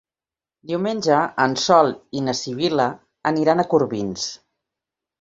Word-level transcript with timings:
Diumenge 0.71 1.19
en 1.43 1.53
Sol 1.65 1.93
i 2.21 2.25
na 2.31 2.37
Sibil·la 2.41 2.91
aniran 3.35 3.61
a 3.67 3.71
Corbins. 3.77 4.29